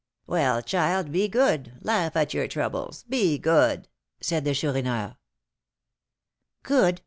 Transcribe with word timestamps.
"Well, 0.25 0.63
child, 0.63 1.11
be 1.11 1.27
good 1.27 1.73
laugh 1.83 2.17
at 2.17 2.33
your 2.33 2.47
troubles 2.47 3.03
be 3.03 3.37
good," 3.37 3.87
said 4.19 4.45
the 4.45 4.55
Chourineur. 4.55 5.15
"Good! 6.63 6.99